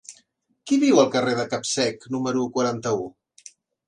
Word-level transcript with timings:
Qui 0.69 0.77
viu 0.83 1.01
al 1.01 1.11
carrer 1.15 1.35
de 1.39 1.43
Capsec 1.51 2.07
número 2.15 2.47
quaranta-u? 2.57 3.05